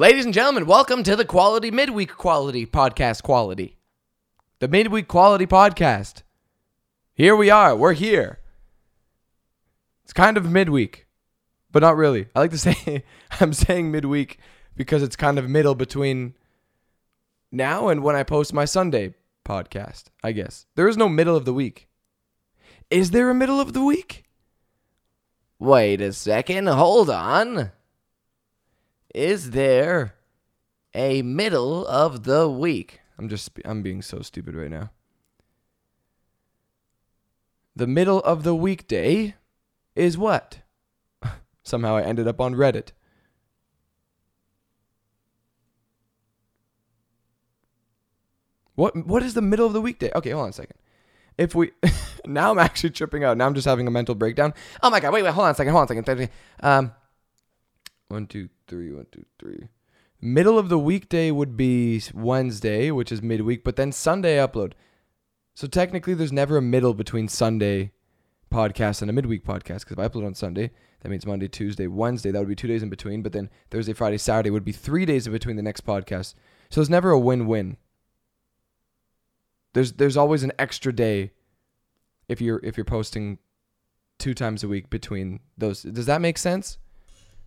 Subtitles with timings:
[0.00, 3.76] Ladies and gentlemen, welcome to the Quality Midweek Quality Podcast Quality.
[4.58, 6.22] The Midweek Quality Podcast.
[7.12, 7.76] Here we are.
[7.76, 8.38] We're here.
[10.02, 11.06] It's kind of midweek,
[11.70, 12.28] but not really.
[12.34, 13.04] I like to say
[13.40, 14.38] I'm saying midweek
[14.74, 16.34] because it's kind of middle between
[17.52, 19.12] now and when I post my Sunday
[19.44, 20.64] podcast, I guess.
[20.76, 21.90] There is no middle of the week.
[22.88, 24.24] Is there a middle of the week?
[25.58, 26.68] Wait a second.
[26.68, 27.72] Hold on.
[29.14, 30.14] Is there
[30.94, 33.00] a middle of the week?
[33.18, 34.90] I'm just I'm being so stupid right now.
[37.74, 39.34] The middle of the weekday
[39.94, 40.60] is what?
[41.62, 42.90] Somehow I ended up on Reddit.
[48.74, 50.10] What what is the middle of the weekday?
[50.14, 50.76] Okay, hold on a second.
[51.36, 51.72] If we
[52.26, 53.36] now I'm actually tripping out.
[53.36, 54.54] Now I'm just having a mental breakdown.
[54.82, 56.30] Oh my god, wait, wait, hold on a second, hold on a second.
[56.60, 56.92] Um
[58.08, 59.68] one, two, three, one, two, three.
[60.22, 64.72] Middle of the weekday would be Wednesday, which is midweek, but then Sunday upload.
[65.54, 67.92] So technically there's never a middle between Sunday
[68.50, 71.86] podcast and a midweek podcast because if I upload on Sunday, that means Monday, Tuesday,
[71.86, 72.30] Wednesday.
[72.30, 73.22] That would be two days in between.
[73.22, 76.34] But then Thursday, Friday, Saturday would be three days in between the next podcast.
[76.70, 77.76] So it's never a win-win.
[79.72, 81.32] There's there's always an extra day
[82.28, 83.38] if you're if you're posting
[84.18, 85.82] two times a week between those.
[85.82, 86.78] Does that make sense?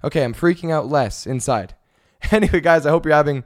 [0.03, 1.75] Okay, I'm freaking out less inside.
[2.31, 3.43] Anyway, guys, I hope you're having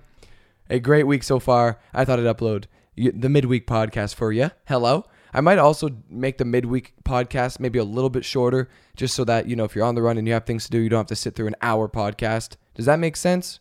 [0.69, 1.79] a great week so far.
[1.95, 4.51] I thought I'd upload the midweek podcast for you.
[4.67, 5.05] Hello.
[5.33, 9.47] I might also make the midweek podcast maybe a little bit shorter, just so that,
[9.47, 10.99] you know, if you're on the run and you have things to do, you don't
[10.99, 12.55] have to sit through an hour podcast.
[12.75, 13.59] Does that make sense?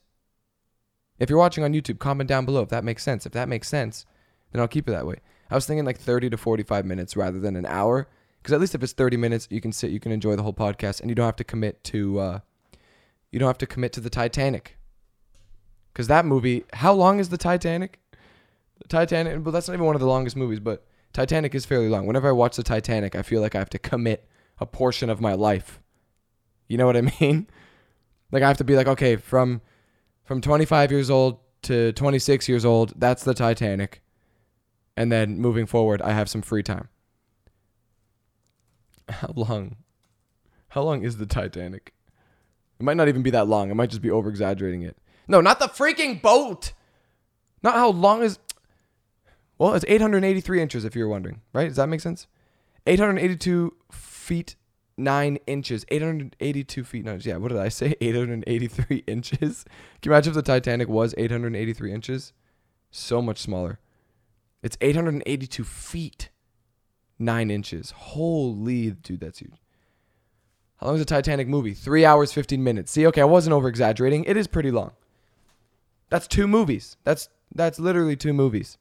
[1.19, 3.25] If you're watching on YouTube, comment down below if that makes sense.
[3.25, 4.05] If that makes sense,
[4.53, 5.17] then I'll keep it that way.
[5.51, 8.07] I was thinking like 30 to 45 minutes rather than an hour,
[8.43, 10.53] because at least if it's 30 minutes, you can sit, you can enjoy the whole
[10.53, 12.39] podcast, and you don't have to commit to, uh,
[13.37, 14.79] you don't have to commit to the Titanic.
[15.93, 18.01] Because that movie, how long is the Titanic?
[18.81, 21.91] The Titanic, but that's not even one of the longest movies, but Titanic is fairly
[21.91, 22.07] long.
[22.07, 24.27] Whenever I watch the Titanic, I feel like I have to commit
[24.59, 25.81] a portion of my life.
[26.67, 27.47] You know what I mean?
[28.33, 29.61] Like I have to be like, okay, from
[30.25, 34.01] from 25 years old to 26 years old, that's the Titanic.
[34.97, 36.89] And then moving forward, I have some free time.
[39.11, 39.77] How long?
[40.69, 41.93] How long is the Titanic?
[42.79, 43.71] It might not even be that long.
[43.71, 44.97] I might just be over exaggerating it.
[45.29, 46.73] No, not the freaking boat.
[47.63, 48.39] Not how long is.
[49.59, 51.69] Well, it's 883 inches if you're wondering, right?
[51.69, 52.27] Does that make sense?
[52.87, 54.57] 882 feet
[54.97, 55.85] 9 inches.
[55.89, 57.27] 882 feet 9 inches.
[57.27, 57.95] Yeah, what did I say?
[58.01, 59.65] 883 inches?
[60.03, 62.33] Can you imagine if the Titanic was 883 inches?
[62.91, 63.79] So much smaller.
[64.63, 66.31] It's 882 feet
[67.19, 67.93] 9 inches.
[67.93, 69.53] Holy, dude, that's huge.
[70.79, 71.75] How long is a Titanic movie?
[71.75, 72.93] Three hours, 15 minutes.
[72.93, 74.25] See, okay, I wasn't over exaggerating.
[74.25, 74.93] It is pretty long.
[76.11, 76.97] That's two movies.
[77.05, 78.79] That's that's literally two movies.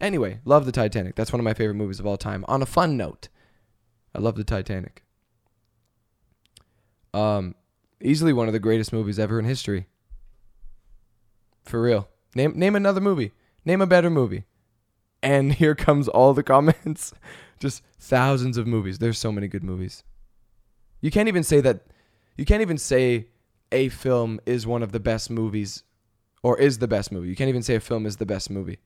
[0.00, 1.14] Anyway, love the Titanic.
[1.14, 2.44] That's one of my favorite movies of all time.
[2.48, 3.28] On a fun note,
[4.14, 5.02] I love the Titanic.
[7.14, 7.54] Um,
[8.00, 9.86] easily one of the greatest movies ever in history.
[11.64, 12.08] For real.
[12.34, 13.32] Name name another movie.
[13.64, 14.44] Name a better movie.
[15.22, 17.12] And here comes all the comments.
[17.60, 18.98] Just thousands of movies.
[18.98, 20.02] There's so many good movies.
[21.02, 21.80] You can't even say that
[22.36, 23.26] you can't even say
[23.70, 25.82] a film is one of the best movies
[26.42, 27.28] or is the best movie.
[27.28, 28.78] You can't even say a film is the best movie.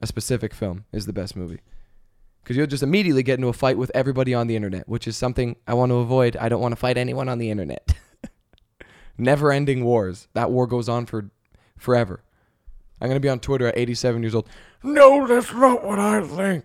[0.00, 1.60] A specific film is the best movie.
[2.42, 5.16] Because you'll just immediately get into a fight with everybody on the internet, which is
[5.16, 6.36] something I want to avoid.
[6.36, 7.94] I don't want to fight anyone on the internet.
[9.18, 10.28] Never ending wars.
[10.34, 11.30] That war goes on for
[11.78, 12.22] forever.
[13.00, 14.48] I'm going to be on Twitter at 87 years old.
[14.82, 16.64] No, that's not what I think.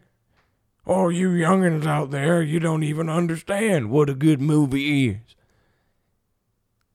[0.92, 5.36] Oh, you youngins out there, you don't even understand what a good movie is.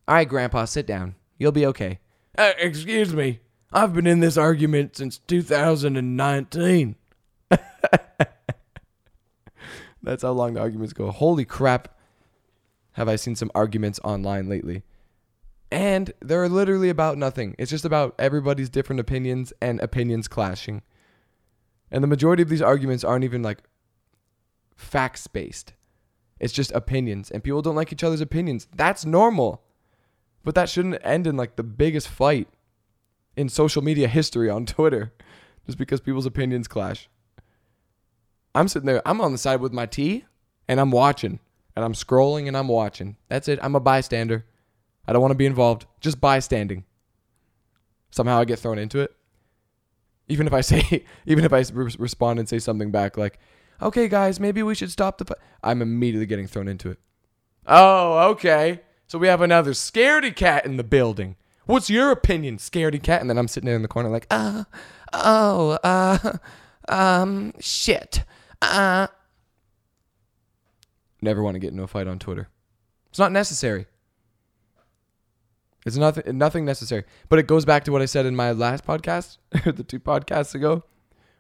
[0.08, 1.14] All right, Grandpa, sit down.
[1.38, 2.00] You'll be okay.
[2.36, 3.38] Uh, excuse me.
[3.72, 6.96] I've been in this argument since 2019.
[10.02, 11.12] That's how long the arguments go.
[11.12, 11.96] Holy crap.
[12.94, 14.82] Have I seen some arguments online lately?
[15.70, 17.54] And they're literally about nothing.
[17.60, 20.82] It's just about everybody's different opinions and opinions clashing.
[21.92, 23.58] And the majority of these arguments aren't even like
[24.76, 25.74] facts based.
[26.40, 27.30] It's just opinions.
[27.30, 28.66] And people don't like each other's opinions.
[28.74, 29.62] That's normal.
[30.42, 32.48] But that shouldn't end in like the biggest fight
[33.36, 35.12] in social media history on Twitter
[35.66, 37.08] just because people's opinions clash.
[38.54, 40.24] I'm sitting there, I'm on the side with my tea
[40.68, 41.40] and I'm watching
[41.74, 43.16] and I'm scrolling and I'm watching.
[43.28, 43.58] That's it.
[43.62, 44.44] I'm a bystander.
[45.06, 46.84] I don't want to be involved, just bystanding.
[48.10, 49.14] Somehow I get thrown into it.
[50.28, 53.38] Even if I say, even if I respond and say something back like,
[53.84, 55.36] okay, guys, maybe we should stop the.
[55.62, 56.98] I'm immediately getting thrown into it.
[57.66, 58.80] Oh, okay.
[59.06, 61.36] So we have another scaredy cat in the building.
[61.66, 63.20] What's your opinion, scaredy cat?
[63.20, 64.64] And then I'm sitting there in the corner like, uh,
[65.12, 66.38] oh, uh,
[66.88, 68.24] um, shit.
[68.60, 69.06] Uh.
[71.22, 72.48] Never want to get into a fight on Twitter.
[73.08, 73.86] It's not necessary.
[75.86, 77.04] It's nothing nothing necessary.
[77.28, 80.54] But it goes back to what I said in my last podcast, the two podcasts
[80.54, 80.82] ago,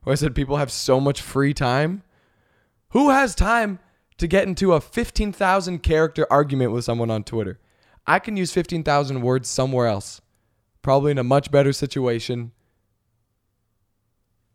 [0.04, 2.03] where I said people have so much free time.
[2.94, 3.80] Who has time
[4.18, 7.58] to get into a 15,000 character argument with someone on Twitter?
[8.06, 10.20] I can use 15,000 words somewhere else,
[10.80, 12.52] probably in a much better situation,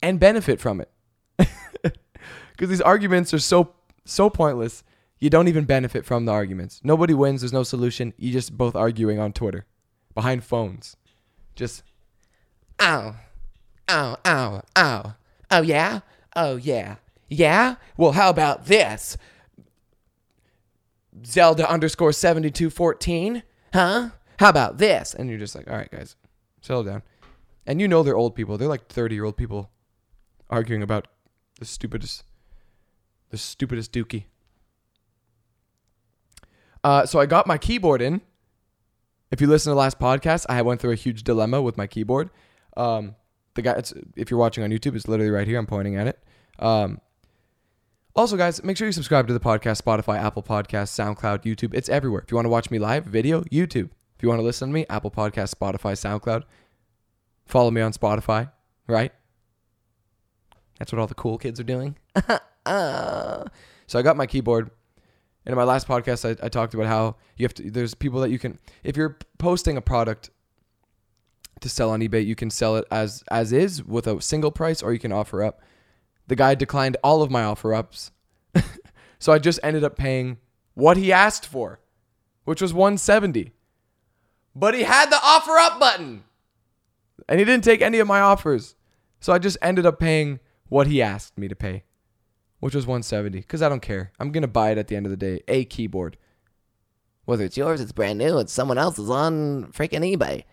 [0.02, 0.90] and benefit from it.
[2.60, 4.84] Because these arguments are so so pointless.
[5.20, 6.82] You don't even benefit from the arguments.
[6.84, 7.40] Nobody wins.
[7.40, 8.14] There's no solution.
[8.18, 9.66] You just both arguing on Twitter,
[10.14, 10.98] behind phones,
[11.56, 11.84] just.
[12.82, 13.16] Ow,
[13.88, 15.16] ow, ow, ow.
[15.50, 16.02] Oh yeah,
[16.36, 16.96] oh yeah,
[17.30, 17.76] yeah.
[17.98, 19.18] Well, how about this?
[21.26, 23.44] Zelda underscore 7214.
[23.74, 24.10] Huh?
[24.40, 25.14] How about this?
[25.14, 26.16] And you're just like, all right, guys,
[26.62, 27.04] settle down.
[27.66, 28.58] And you know they're old people.
[28.58, 29.70] They're like 30 year old people
[30.50, 31.08] arguing about
[31.60, 32.24] the stupidest,
[33.30, 34.26] the stupidest dookie.
[36.84, 38.22] Uh, so I got my keyboard in.
[39.31, 41.86] If you listen to the last podcast, I went through a huge dilemma with my
[41.86, 42.30] keyboard.
[42.76, 43.16] Um,
[43.54, 43.81] the guy,
[44.16, 45.60] if you're watching on YouTube, it's literally right here.
[45.60, 46.20] I'm pointing at it.
[46.58, 47.00] Um,
[48.19, 51.74] also, guys, make sure you subscribe to the podcast, Spotify, Apple Podcasts, SoundCloud, YouTube.
[51.74, 52.21] It's everywhere.
[52.21, 53.89] If you want to watch me live, video, YouTube.
[54.18, 56.44] If you want to listen to me, Apple Podcasts, Spotify, SoundCloud.
[57.45, 58.51] Follow me on Spotify,
[58.88, 59.13] right?
[60.77, 61.98] That's what all the cool kids are doing.
[63.89, 64.69] So I got my keyboard.
[65.45, 68.19] And in my last podcast, I, I talked about how you have to, there's people
[68.19, 70.30] that you can, if you're posting a product
[71.62, 74.83] to sell on eBay, you can sell it as, as is with a single price
[74.83, 75.62] or you can offer up.
[76.30, 78.12] The guy declined all of my offer ups.
[79.20, 80.38] so I just ended up paying
[80.76, 81.80] what he asked for,
[82.46, 83.52] which was 170.
[84.56, 86.24] But he had the offer up button.
[87.28, 88.76] And he didn't take any of my offers.
[89.20, 91.84] So I just ended up paying what he asked me to pay,
[92.60, 94.12] which was 170 cuz I don't care.
[94.20, 96.16] I'm going to buy it at the end of the day, a keyboard.
[97.26, 100.44] Whether it's yours, it's brand new, it's someone else's on freaking eBay.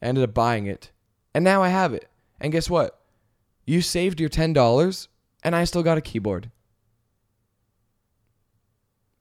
[0.00, 0.90] I ended up buying it.
[1.34, 2.08] And now I have it.
[2.40, 2.98] And guess what?
[3.66, 5.08] You saved your $10
[5.42, 6.50] and I still got a keyboard.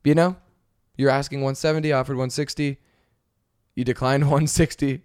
[0.04, 0.38] You know?
[0.96, 2.78] You're asking 170, offered 160.
[3.76, 5.04] You declined 160.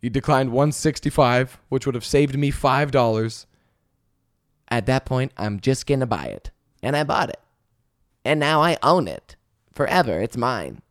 [0.00, 3.46] You declined 165, which would have saved me $5.
[4.68, 6.50] At that point, I'm just going to buy it.
[6.82, 7.40] And I bought it.
[8.24, 9.36] And now I own it
[9.72, 10.20] forever.
[10.20, 10.82] It's mine.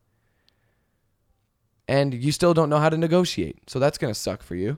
[1.88, 3.70] And you still don't know how to negotiate.
[3.70, 4.78] So that's going to suck for you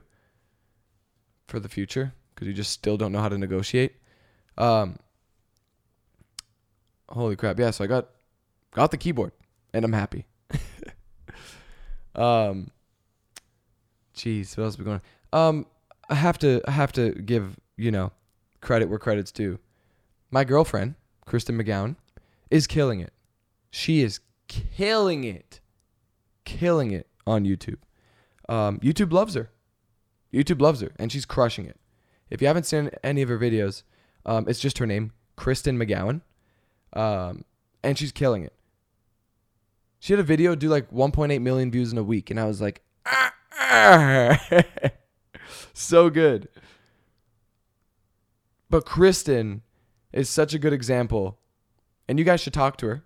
[1.46, 3.96] for the future because you just still don't know how to negotiate.
[4.58, 4.98] Um,
[7.08, 7.58] holy crap!
[7.58, 8.08] Yeah, so I got
[8.72, 9.32] got the keyboard
[9.74, 10.24] and I'm happy.
[12.14, 12.70] um,
[14.16, 15.02] jeez, what else we going?
[15.32, 15.66] Um,
[16.08, 18.12] I have to I have to give you know
[18.60, 19.58] credit where credit's due.
[20.30, 20.94] My girlfriend,
[21.26, 21.96] Kristen McGowan,
[22.50, 23.12] is killing it.
[23.70, 25.60] She is killing it,
[26.44, 27.78] killing it on YouTube.
[28.48, 29.50] Um, YouTube loves her.
[30.32, 31.76] YouTube loves her, and she's crushing it.
[32.34, 33.84] If you haven't seen any of her videos,
[34.26, 36.20] um, it's just her name, Kristen McGowan,
[36.92, 37.44] um,
[37.84, 38.52] and she's killing it.
[40.00, 42.60] She had a video do like 1.8 million views in a week, and I was
[42.60, 44.62] like, ah, ah.
[45.74, 46.48] so good.
[48.68, 49.62] But Kristen
[50.12, 51.38] is such a good example,
[52.08, 53.04] and you guys should talk to her.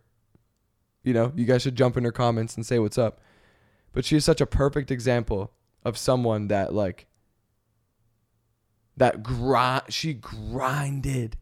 [1.03, 3.21] You know, you guys should jump in her comments and say what's up.
[3.93, 5.53] But she is such a perfect example
[5.85, 7.09] of someone that like
[8.99, 11.37] that grind she grinded.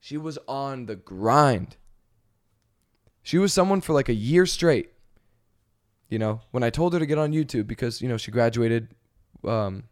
[0.00, 1.76] She was on the grind.
[3.22, 4.92] She was someone for like a year straight.
[6.08, 8.94] You know when i told her to get on youtube because you know she graduated
[9.44, 9.82] um,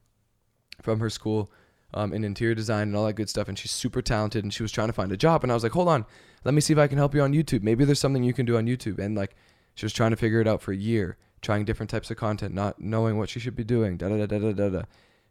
[0.80, 1.50] from her school
[1.92, 4.62] um, in interior design and all that good stuff and she's super talented and she
[4.62, 6.06] was trying to find a job and i was like hold on.
[6.44, 7.64] Let me see if i can help you on youtube.
[7.64, 9.00] Maybe there's something you can do on youtube.
[9.00, 9.34] And like
[9.74, 12.54] she was trying to figure it out for a year trying different types of content
[12.54, 14.82] not knowing what she should be doing da da da da da da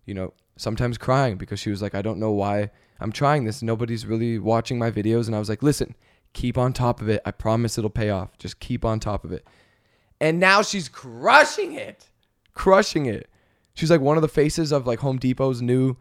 [0.06, 3.62] you know sometimes crying because she was like, I don't know why I'm trying this.
[3.62, 5.28] Nobody's really watching my videos.
[5.28, 5.96] And I was like, listen,
[6.34, 7.22] keep on top of it.
[7.26, 8.38] I promise it'll pay off.
[8.38, 9.48] Just keep on top of it.
[10.20, 12.10] And now she's crushing it.
[12.54, 13.30] Crushing it.
[13.74, 15.98] She's like one of the faces of like Home Depot's new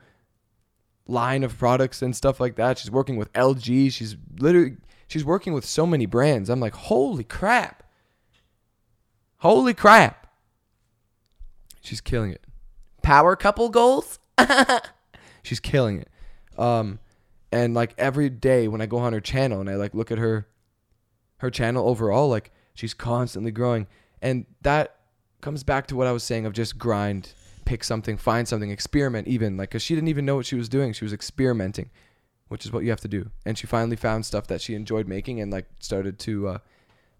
[1.06, 2.78] line of products and stuff like that.
[2.78, 3.92] She's working with LG.
[3.92, 4.76] She's literally
[5.08, 6.50] she's working with so many brands.
[6.50, 7.82] I'm like, holy crap.
[9.38, 10.28] Holy crap.
[11.80, 12.41] She's killing it.
[13.02, 14.18] Power couple goals?
[15.42, 16.08] She's killing it.
[16.58, 16.98] Um,
[17.50, 20.18] and like every day when I go on her channel and I like look at
[20.18, 20.48] her,
[21.38, 23.86] her channel overall, like she's constantly growing,
[24.20, 24.96] and that
[25.40, 29.28] comes back to what I was saying of just grind, pick something, find something, experiment
[29.28, 30.92] even like cuz she didn't even know what she was doing.
[30.92, 31.90] She was experimenting,
[32.48, 33.30] which is what you have to do.
[33.44, 36.58] And she finally found stuff that she enjoyed making and like started to uh,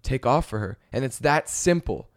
[0.03, 0.79] take off for her.
[0.93, 2.09] And it's that simple.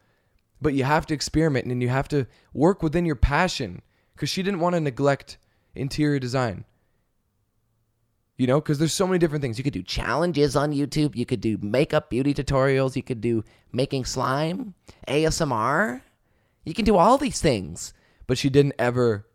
[0.61, 3.81] But you have to experiment and you have to work within your passion
[4.15, 5.37] cuz she didn't want to neglect
[5.75, 6.65] interior design.
[8.37, 9.57] You know, because there's so many different things.
[9.57, 11.15] You could do challenges on YouTube.
[11.15, 12.95] You could do makeup beauty tutorials.
[12.95, 14.73] You could do making slime,
[15.07, 16.01] ASMR.
[16.65, 17.93] You can do all these things.
[18.27, 19.25] But she didn't ever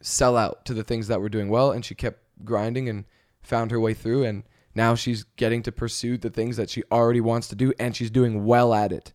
[0.00, 1.70] sell out to the things that were doing well.
[1.70, 3.04] And she kept grinding and
[3.42, 4.24] found her way through.
[4.24, 7.74] And now she's getting to pursue the things that she already wants to do.
[7.78, 9.12] And she's doing well at it,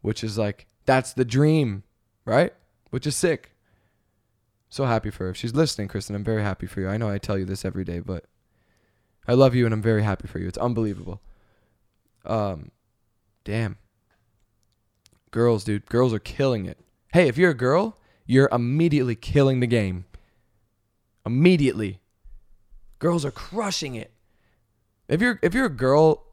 [0.00, 1.82] which is like, that's the dream,
[2.24, 2.52] right?
[2.90, 3.52] Which is sick.
[4.68, 5.30] So happy for her.
[5.30, 6.88] If she's listening, Kristen, I'm very happy for you.
[6.88, 8.24] I know I tell you this every day, but
[9.26, 10.48] I love you and I'm very happy for you.
[10.48, 11.20] It's unbelievable.
[12.24, 12.70] Um,
[13.44, 13.78] damn.
[15.30, 15.86] Girls, dude.
[15.86, 16.78] Girls are killing it.
[17.12, 20.04] Hey, if you're a girl, you're immediately killing the game.
[21.26, 22.00] Immediately.
[23.00, 24.12] Girls are crushing it.
[25.08, 26.24] If you're if you're a girl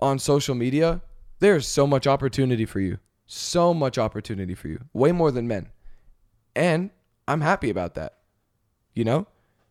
[0.00, 1.02] on social media,
[1.44, 2.98] there's so much opportunity for you.
[3.26, 4.80] So much opportunity for you.
[4.94, 5.68] Way more than men.
[6.56, 6.88] And
[7.28, 8.14] I'm happy about that.
[8.94, 9.26] You know,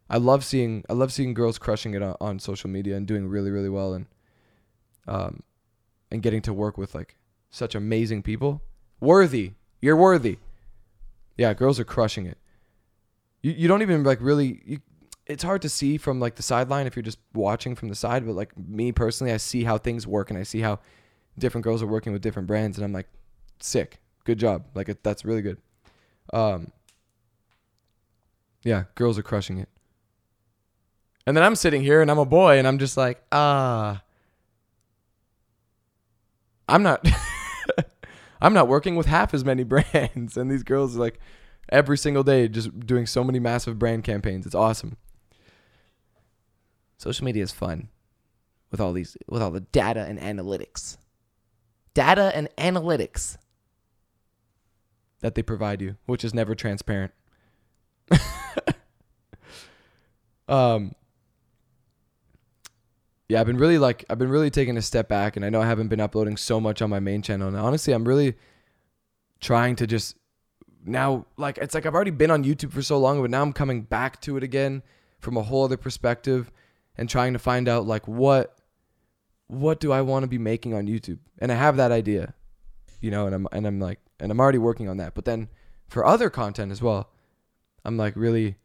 [0.08, 3.28] I love seeing I love seeing girls crushing it on, on social media and doing
[3.28, 4.06] really really well and
[5.08, 5.42] um
[6.12, 7.16] and getting to work with like
[7.50, 8.62] such amazing people.
[9.00, 10.38] Worthy, you're worthy.
[11.38, 12.38] Yeah, girls are crushing it.
[13.42, 14.62] You you don't even like really.
[14.66, 14.80] You,
[15.26, 18.26] it's hard to see from like the sideline if you're just watching from the side.
[18.26, 20.80] But like me personally, I see how things work and I see how
[21.38, 23.08] different girls are working with different brands, and I'm like,
[23.60, 24.66] sick, good job.
[24.74, 25.58] Like that's really good.
[26.32, 26.72] Um,
[28.64, 29.70] yeah, girls are crushing it.
[31.26, 34.02] And then I'm sitting here and I'm a boy and I'm just like, ah.
[36.68, 37.06] I'm not
[38.42, 41.20] I'm not working with half as many brands and these girls are like
[41.70, 44.46] every single day just doing so many massive brand campaigns.
[44.46, 44.98] It's awesome.
[46.98, 47.90] Social media is fun
[48.72, 50.98] with all these with all the data and analytics.
[51.94, 53.38] Data and analytics
[55.22, 57.12] that they provide you, which is never transparent.
[60.48, 60.94] um
[63.30, 65.62] yeah, I've been really like I've been really taking a step back and I know
[65.62, 67.48] I haven't been uploading so much on my main channel.
[67.48, 68.36] And honestly, I'm really
[69.40, 70.16] trying to just
[70.86, 73.54] now like it's like I've already been on YouTube for so long, but now I'm
[73.54, 74.84] coming back to it again
[75.20, 76.52] from a whole other perspective
[76.98, 78.58] and trying to find out like what
[79.54, 81.20] what do I want to be making on YouTube?
[81.40, 82.34] And I have that idea.
[83.02, 85.14] You know, and I'm and I'm like and I'm already working on that.
[85.14, 85.50] But then
[85.88, 87.10] for other content as well,
[87.84, 88.56] I'm like really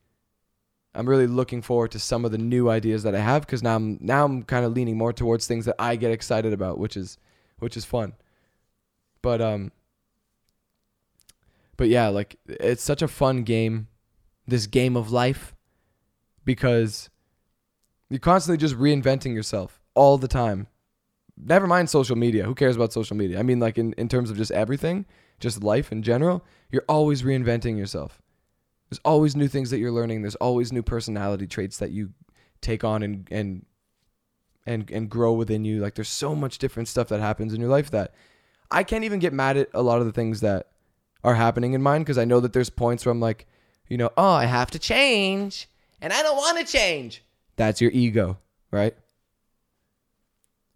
[0.95, 3.77] I'm really looking forward to some of the new ideas that I have because now
[3.77, 6.97] I'm now I'm kind of leaning more towards things that I get excited about, which
[6.97, 7.19] is
[7.59, 8.15] which is fun.
[9.23, 9.73] But um
[11.77, 13.89] but yeah, like it's such a fun game,
[14.47, 15.55] this game of life
[16.45, 17.11] because
[18.11, 20.67] you're constantly just reinventing yourself all the time.
[21.45, 22.45] Never mind social media.
[22.45, 23.39] Who cares about social media?
[23.39, 25.07] I mean like in, in terms of just everything,
[25.41, 28.21] just life in general, you're always reinventing yourself.
[28.89, 30.23] There's always new things that you're learning.
[30.23, 32.11] There's always new personality traits that you
[32.61, 33.67] take on and and
[34.67, 35.81] and and grow within you.
[35.81, 38.15] Like there's so much different stuff that happens in your life that
[38.71, 40.69] I can't even get mad at a lot of the things that
[41.25, 43.47] are happening in mine because I know that there's points where I'm like,
[43.89, 45.69] you know, oh, I have to change
[46.01, 47.25] and I don't want to change.
[47.57, 48.39] That's your ego,
[48.71, 48.95] right?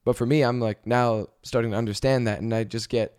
[0.05, 3.17] But for me, I'm like now starting to understand that and I just get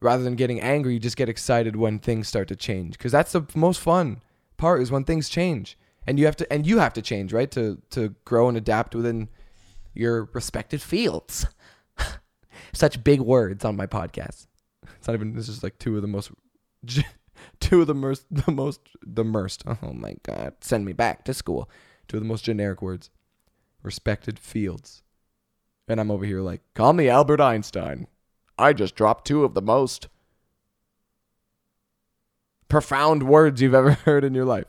[0.00, 3.32] rather than getting angry, you just get excited when things start to change because that's
[3.32, 4.20] the most fun
[4.56, 5.76] part is when things change
[6.06, 8.94] and you have to and you have to change right to to grow and adapt
[8.94, 9.28] within
[9.94, 11.46] your respected fields.
[12.72, 14.46] Such big words on my podcast.
[14.96, 15.34] It's not even.
[15.34, 16.30] This is like two of the most,
[17.60, 19.62] two of the most, the most, the most.
[19.66, 20.54] Oh my god!
[20.60, 21.68] Send me back to school.
[22.08, 23.10] Two of the most generic words.
[23.82, 25.01] Respected fields.
[25.92, 28.06] And I'm over here like, call me Albert Einstein.
[28.58, 30.08] I just dropped two of the most
[32.66, 34.64] profound words you've ever heard in your life.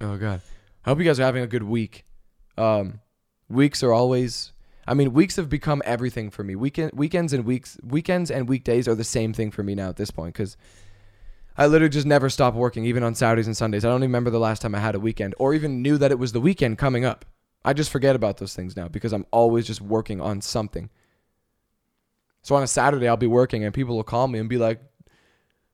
[0.00, 0.40] Oh god.
[0.84, 2.04] I hope you guys are having a good week.
[2.58, 3.00] Um,
[3.48, 4.52] weeks are always
[4.84, 6.56] I mean, weeks have become everything for me.
[6.56, 9.96] Weekend weekends and weeks weekends and weekdays are the same thing for me now at
[9.96, 10.56] this point cuz
[11.56, 13.84] I literally just never stop working even on Saturdays and Sundays.
[13.84, 16.10] I don't even remember the last time I had a weekend or even knew that
[16.10, 17.24] it was the weekend coming up.
[17.64, 20.90] I just forget about those things now because I'm always just working on something.
[22.42, 24.80] So on a Saturday, I'll be working and people will call me and be like,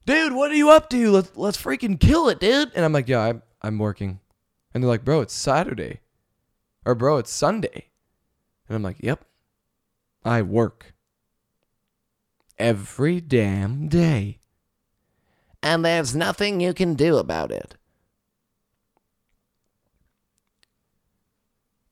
[0.04, 1.10] dude, what are you up to?
[1.10, 2.72] Let's, let's freaking kill it, dude.
[2.74, 4.20] And I'm like, yeah, I'm, I'm working.
[4.74, 6.00] And they're like, bro, it's Saturday.
[6.84, 7.90] Or, bro, it's Sunday.
[8.68, 9.24] And I'm like, yep,
[10.24, 10.94] I work.
[12.58, 14.38] every damn day.
[15.62, 17.74] And there's nothing you can do about it.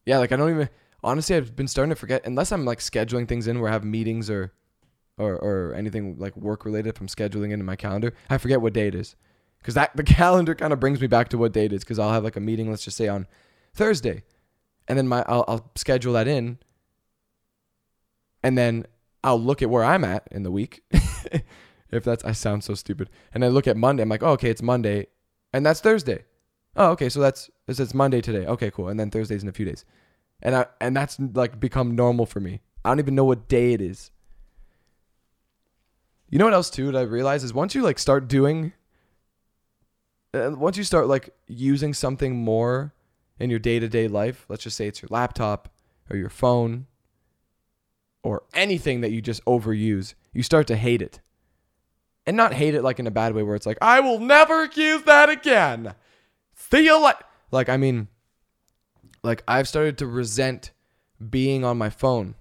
[0.06, 0.68] Yeah, like I don't even
[1.02, 3.84] honestly I've been starting to forget unless I'm like scheduling things in where I have
[3.84, 4.52] meetings or
[5.16, 8.88] or or anything like work related I'm scheduling into my calendar, I forget what day
[8.88, 9.16] it is.
[9.62, 11.98] Cuz that the calendar kind of brings me back to what day it is cuz
[11.98, 13.26] I'll have like a meeting let's just say on
[13.74, 14.24] Thursday.
[14.86, 16.58] And then my I'll, I'll schedule that in.
[18.42, 18.86] And then
[19.22, 20.82] I'll look at where I'm at in the week.
[21.90, 23.08] if that's I sound so stupid.
[23.32, 25.06] And I look at Monday, I'm like, oh, okay, it's Monday,
[25.52, 26.24] and that's Thursday.
[26.76, 28.46] Oh, okay, so that's it's, it's Monday today.
[28.46, 28.88] Okay, cool.
[28.88, 29.84] And then Thursday's in a few days,
[30.42, 32.60] and I and that's like become normal for me.
[32.84, 34.10] I don't even know what day it is.
[36.28, 38.72] You know what else too that I realize is once you like start doing,
[40.32, 42.92] uh, once you start like using something more
[43.38, 45.68] in your day to day life, let's just say it's your laptop
[46.10, 46.86] or your phone
[48.24, 51.20] or anything that you just overuse, you start to hate it.
[52.26, 54.64] And not hate it like in a bad way where it's like, I will never
[54.64, 55.94] use that again.
[56.72, 57.16] You like
[57.50, 58.08] like I mean
[59.22, 60.72] like I've started to resent
[61.30, 62.34] being on my phone.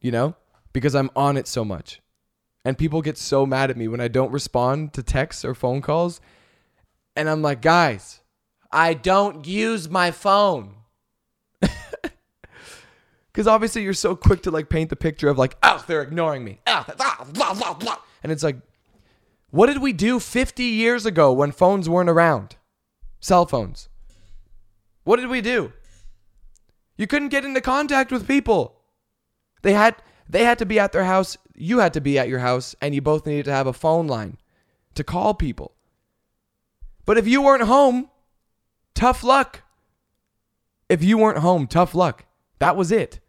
[0.00, 0.36] You know?
[0.72, 2.00] Because I'm on it so much.
[2.64, 5.80] And people get so mad at me when I don't respond to texts or phone
[5.80, 6.20] calls.
[7.16, 8.20] And I'm like, guys,
[8.70, 10.74] I don't use my phone.
[13.36, 16.42] Because obviously you're so quick to like paint the picture of like, oh, they're ignoring
[16.42, 16.58] me.
[16.66, 17.98] Oh, blah, blah, blah.
[18.22, 18.56] And it's like,
[19.56, 22.56] what did we do 50 years ago when phones weren't around?
[23.20, 23.88] Cell phones.
[25.04, 25.72] What did we do?
[26.98, 28.76] You couldn't get into contact with people.
[29.62, 29.96] They had
[30.28, 32.94] they had to be at their house, you had to be at your house, and
[32.94, 34.36] you both needed to have a phone line
[34.94, 35.72] to call people.
[37.06, 38.10] But if you weren't home,
[38.94, 39.62] tough luck.
[40.90, 42.26] If you weren't home, tough luck.
[42.58, 43.20] That was it.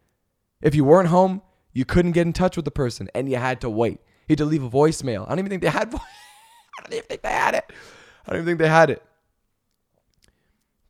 [0.60, 1.40] If you weren't home,
[1.72, 4.00] you couldn't get in touch with the person and you had to wait.
[4.28, 5.24] You had to leave a voicemail.
[5.26, 5.92] I don't even think they had
[6.78, 7.64] I don't even think they had it.
[8.26, 9.02] I don't even think they had it.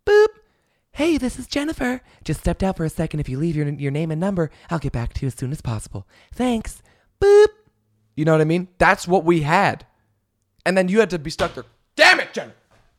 [0.05, 0.27] Boop.
[0.93, 2.01] Hey, this is Jennifer.
[2.25, 3.21] Just stepped out for a second.
[3.21, 5.53] If you leave your, your name and number, I'll get back to you as soon
[5.53, 6.07] as possible.
[6.33, 6.83] Thanks.
[7.21, 7.47] Boop.
[8.17, 8.67] You know what I mean?
[8.79, 9.87] That's what we had.
[10.67, 11.65] And then you had to be stuck there.
[11.95, 12.53] Damn it, Jen.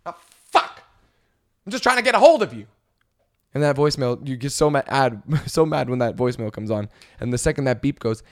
[0.05, 0.81] Oh, fuck.
[1.65, 2.67] I'm just trying to get a hold of you.
[3.53, 6.89] And that voicemail, you get so mad, so mad when that voicemail comes on.
[7.19, 8.23] And the second that beep goes,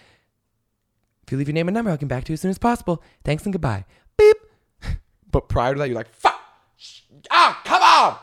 [1.27, 2.57] if you leave your name and number, I'll get back to you as soon as
[2.57, 3.03] possible.
[3.25, 3.83] Thanks and goodbye.
[4.17, 4.37] Beep.
[5.31, 6.39] but prior to that, you're like, fuck.
[7.29, 8.17] Ah, come on.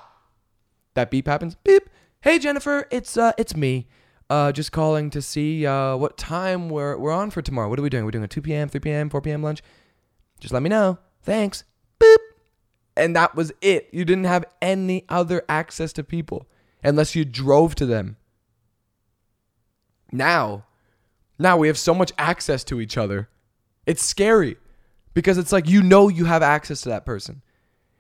[0.95, 1.55] That beep happens.
[1.57, 1.91] Beep.
[2.23, 3.89] Hey Jennifer, it's uh, it's me.
[4.31, 7.69] Uh, just calling to see uh, what time we're we're on for tomorrow.
[7.69, 8.07] What are we doing?
[8.07, 9.43] We're doing a 2 p.m., 3 p.m., 4 p.m.
[9.43, 9.63] lunch.
[10.41, 10.99] Just let me know.
[11.23, 11.65] Thanks.
[11.99, 12.21] Beep.
[12.97, 13.91] And that was it.
[13.93, 16.49] You didn't have any other access to people
[16.83, 18.17] unless you drove to them.
[20.11, 20.65] Now,
[21.39, 23.29] now we have so much access to each other.
[23.87, 24.57] It's scary
[25.15, 27.43] because it's like you know you have access to that person.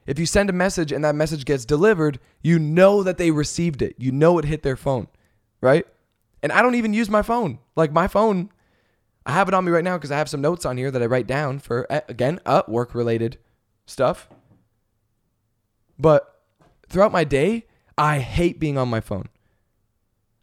[0.06, 3.80] If you send a message and that message gets delivered, you know that they received
[3.80, 3.94] it.
[3.98, 5.08] You know it hit their phone,
[5.60, 5.86] right?
[6.42, 7.58] And I don't even use my phone.
[7.74, 8.50] Like my phone,
[9.24, 11.02] I have it on me right now because I have some notes on here that
[11.02, 13.38] I write down for, again, uh, work related
[13.86, 14.28] stuff.
[15.98, 16.42] But
[16.88, 17.66] throughout my day,
[17.96, 19.28] I hate being on my phone.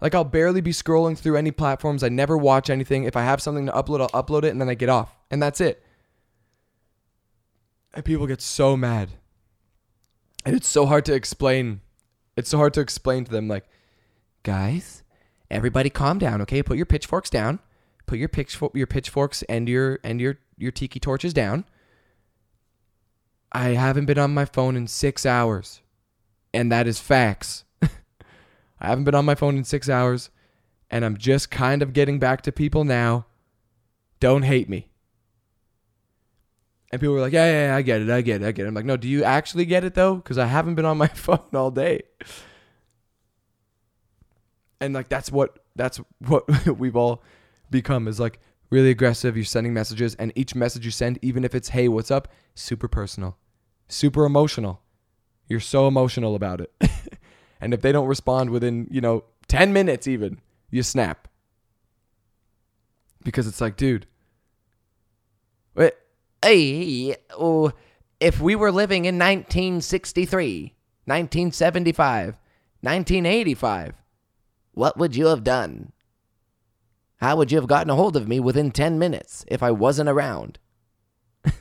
[0.01, 2.03] Like I'll barely be scrolling through any platforms.
[2.03, 3.03] I never watch anything.
[3.03, 5.15] If I have something to upload, I'll upload it and then I get off.
[5.29, 5.83] And that's it.
[7.93, 9.11] And people get so mad.
[10.43, 11.81] And it's so hard to explain.
[12.35, 13.65] It's so hard to explain to them like,
[14.41, 15.03] guys,
[15.51, 16.63] everybody calm down, okay?
[16.63, 17.59] Put your pitchforks down.
[18.07, 21.65] Put your pitchfork your pitchforks and your and your your tiki torches down.
[23.51, 25.81] I haven't been on my phone in 6 hours
[26.53, 27.65] and that is facts.
[28.81, 30.31] I haven't been on my phone in six hours,
[30.89, 33.27] and I'm just kind of getting back to people now.
[34.19, 34.89] Don't hate me.
[36.91, 38.65] And people were like, yeah, yeah, yeah, I get it, I get it, I get
[38.65, 38.67] it.
[38.67, 40.15] I'm like, no, do you actually get it though?
[40.15, 42.01] Because I haven't been on my phone all day.
[44.81, 47.23] And like that's what that's what we've all
[47.69, 48.39] become is like
[48.71, 49.37] really aggressive.
[49.37, 52.87] You're sending messages, and each message you send, even if it's hey, what's up, super
[52.87, 53.37] personal,
[53.87, 54.81] super emotional.
[55.47, 56.73] You're so emotional about it.
[57.61, 61.27] and if they don't respond within, you know, 10 minutes even, you snap.
[63.23, 64.07] Because it's like, dude,
[65.75, 65.93] wait,
[66.43, 67.71] hey, oh,
[68.19, 70.73] if we were living in 1963,
[71.05, 72.25] 1975,
[72.81, 73.93] 1985,
[74.73, 75.91] what would you have done?
[77.17, 80.09] How would you have gotten a hold of me within 10 minutes if I wasn't
[80.09, 80.57] around?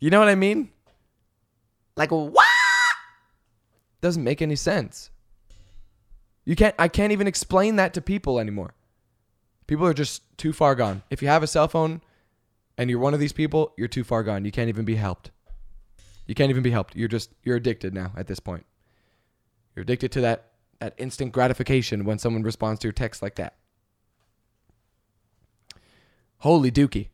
[0.00, 0.70] you know what I mean?
[1.96, 2.55] Like what?
[4.06, 5.10] Doesn't make any sense.
[6.44, 8.72] You can't I can't even explain that to people anymore.
[9.66, 11.02] People are just too far gone.
[11.10, 12.02] If you have a cell phone
[12.78, 14.44] and you're one of these people, you're too far gone.
[14.44, 15.32] You can't even be helped.
[16.24, 16.94] You can't even be helped.
[16.94, 18.64] You're just you're addicted now at this point.
[19.74, 23.56] You're addicted to that that instant gratification when someone responds to your text like that.
[26.38, 27.08] Holy dookie.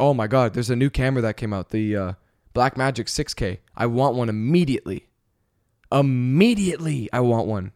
[0.00, 2.12] Oh my god, there's a new camera that came out, the uh,
[2.56, 3.58] Blackmagic 6K.
[3.76, 5.05] I want one immediately.
[5.92, 7.72] Immediately, I want one.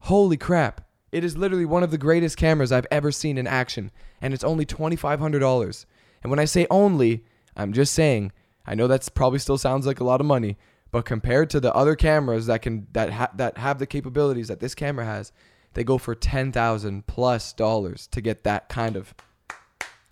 [0.00, 0.82] Holy crap.
[1.12, 3.90] It is literally one of the greatest cameras I've ever seen in action,
[4.20, 5.86] and it's only $2,500.
[6.22, 7.24] And when I say only,
[7.56, 8.32] I'm just saying,
[8.66, 10.56] I know that's probably still sounds like a lot of money,
[10.90, 14.60] but compared to the other cameras that can that ha- that have the capabilities that
[14.60, 15.32] this camera has,
[15.74, 19.14] they go for 10,000 plus dollars to get that kind of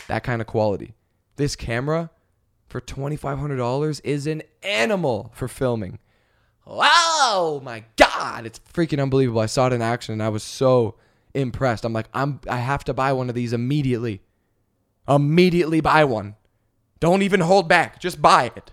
[0.09, 0.95] that kind of quality.
[1.37, 2.11] This camera
[2.69, 5.99] for $2,500 is an animal for filming.
[6.67, 9.41] Wow, my God, it's freaking unbelievable.
[9.41, 10.95] I saw it in action and I was so
[11.35, 11.85] impressed.
[11.85, 14.23] I'm like, I'm I have to buy one of these immediately.
[15.07, 16.37] Immediately buy one.
[17.01, 18.01] Don't even hold back.
[18.01, 18.73] Just buy it.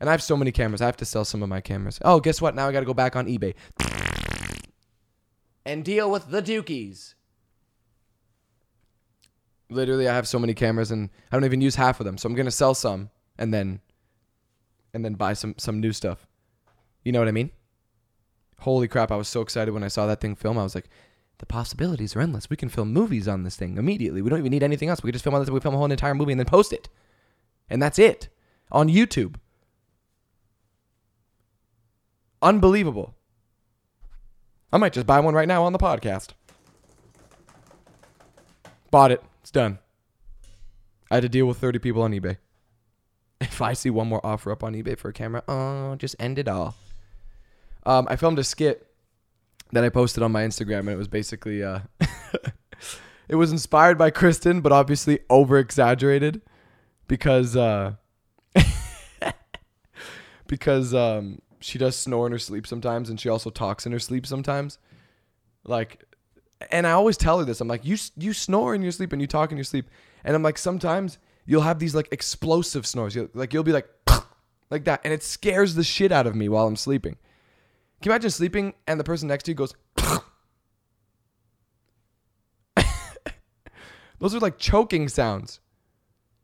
[0.00, 0.80] And I have so many cameras.
[0.80, 1.98] I have to sell some of my cameras.
[2.02, 2.54] Oh, guess what?
[2.54, 3.54] Now I got to go back on eBay
[5.66, 7.14] And deal with the dookies.
[9.70, 12.16] literally I have so many cameras and I don't even use half of them.
[12.16, 13.80] So I'm gonna sell some and then
[14.94, 16.26] and then buy some some new stuff.
[17.02, 17.50] You know what I mean?
[18.60, 20.56] Holy crap, I was so excited when I saw that thing film.
[20.56, 20.88] I was like,
[21.38, 22.48] the possibilities are endless.
[22.48, 24.22] We can film movies on this thing immediately.
[24.22, 25.02] We don't even need anything else.
[25.02, 25.50] We can just film on this.
[25.50, 26.88] We film a whole entire movie and then post it.
[27.68, 28.28] And that's it.
[28.70, 29.34] On YouTube.
[32.40, 33.14] Unbelievable.
[34.72, 36.30] I might just buy one right now on the podcast.
[38.90, 39.22] Bought it.
[39.42, 39.78] It's done.
[41.10, 42.38] I had to deal with 30 people on eBay.
[43.40, 46.38] If I see one more offer up on eBay for a camera, oh, just end
[46.38, 46.76] it all.
[47.84, 48.86] Um, I filmed a skit
[49.72, 51.80] that I posted on my Instagram, and it was basically, uh,
[53.28, 56.40] it was inspired by Kristen, but obviously over exaggerated
[57.08, 57.94] because, uh,
[60.46, 63.98] because um, she does snore in her sleep sometimes, and she also talks in her
[63.98, 64.78] sleep sometimes.
[65.64, 66.04] Like,
[66.70, 67.60] and I always tell her this.
[67.60, 69.90] I'm like, you you snore in your sleep and you talk in your sleep,
[70.24, 73.14] and I'm like, sometimes you'll have these like explosive snores.
[73.14, 73.88] You'll, like you'll be like,
[74.70, 77.16] like that, and it scares the shit out of me while I'm sleeping.
[78.02, 79.74] Can you imagine sleeping and the person next to you goes?
[84.18, 85.60] Those are like choking sounds,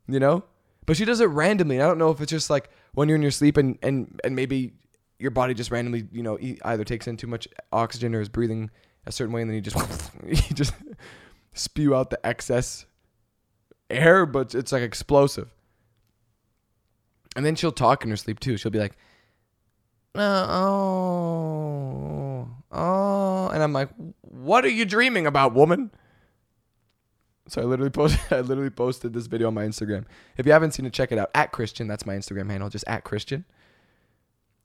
[0.08, 0.44] you know.
[0.86, 1.76] But she does it randomly.
[1.76, 4.20] And I don't know if it's just like when you're in your sleep and and
[4.24, 4.72] and maybe
[5.18, 8.70] your body just randomly, you know, either takes in too much oxygen or is breathing
[9.06, 10.74] a certain way, and then you just you just
[11.54, 12.86] spew out the excess
[13.90, 15.50] air, but it's like explosive.
[17.36, 18.56] And then she'll talk in her sleep too.
[18.56, 18.96] She'll be like,
[20.16, 23.88] uh, "Oh, oh," and I'm like,
[24.22, 25.90] "What are you dreaming about, woman?"
[27.50, 30.04] So I literally posted I literally posted this video on my Instagram.
[30.36, 31.30] If you haven't seen it, check it out.
[31.34, 33.44] At Christian, that's my Instagram handle, just at Christian.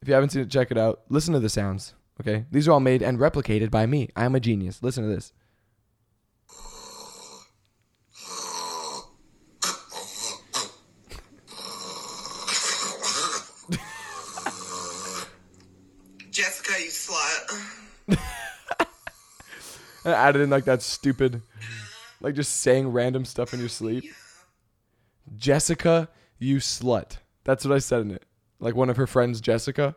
[0.02, 1.02] If you haven't seen it, check it out.
[1.10, 1.96] Listen to the sounds.
[2.22, 2.46] Okay?
[2.52, 4.10] These are all made and replicated by me.
[4.16, 4.84] I am a genius.
[4.84, 5.34] Listen to this.
[20.06, 21.42] And added in like that stupid
[22.22, 24.06] like just saying random stuff in your sleep.
[25.38, 27.18] Jessica, you slut.
[27.44, 28.24] That's what I said in it.
[28.60, 29.96] Like one of her friends, Jessica.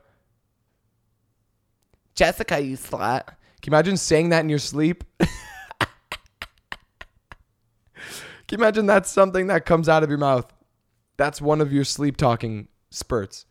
[2.15, 3.27] Jessica, you slut.
[3.63, 5.05] Can you imagine saying that in your sleep?
[5.19, 5.29] Can
[8.51, 10.53] you imagine that's something that comes out of your mouth?
[11.17, 13.47] That's one of your sleep talking spurts.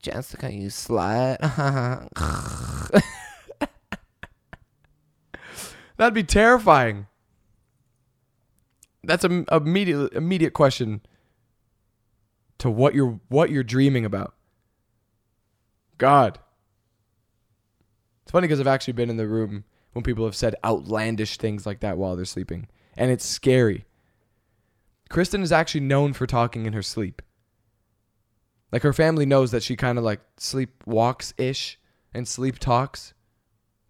[0.00, 1.38] Jessica, you slut.
[5.96, 7.06] That'd be terrifying.
[9.02, 11.00] That's a immediate immediate question
[12.58, 14.34] to what you're what you're dreaming about.
[15.96, 16.38] God.
[18.22, 21.64] It's funny because I've actually been in the room when people have said outlandish things
[21.64, 23.86] like that while they're sleeping, and it's scary.
[25.08, 27.22] Kristen is actually known for talking in her sleep.
[28.70, 31.78] Like her family knows that she kind of like sleep walks ish
[32.12, 33.14] and sleep talks,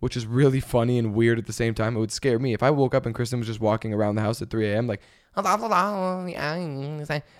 [0.00, 1.96] which is really funny and weird at the same time.
[1.96, 4.22] It would scare me if I woke up and Kristen was just walking around the
[4.22, 4.86] house at 3 a.m.
[4.86, 5.02] like,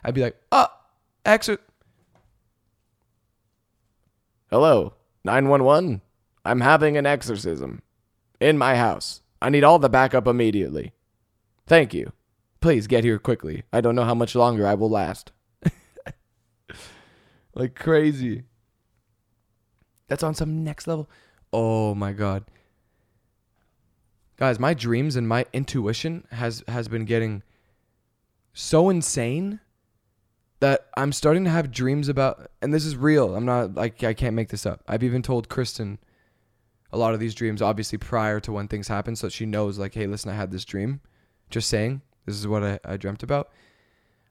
[0.05, 0.69] I'd be like, oh,
[1.25, 1.61] exit.
[4.51, 6.01] Hello, 911.
[6.45, 7.83] I'm having an exorcism
[8.41, 9.21] in my house.
[9.41, 10.93] I need all the backup immediately.
[11.67, 12.13] Thank you.
[12.61, 13.63] Please get here quickly.
[13.73, 15.33] I don't know how much longer I will last.
[17.59, 18.45] Like crazy.
[20.07, 21.11] That's on some next level.
[21.53, 22.45] Oh my god.
[24.37, 27.43] guys, my dreams and my intuition has has been getting
[28.53, 29.61] so insane
[30.61, 33.35] that I'm starting to have dreams about and this is real.
[33.35, 34.83] I'm not like I can't make this up.
[34.87, 35.99] I've even told Kristen
[36.93, 39.95] a lot of these dreams obviously prior to when things happen so she knows like
[39.95, 41.01] hey listen I had this dream
[41.51, 43.51] just saying this is what I, I dreamt about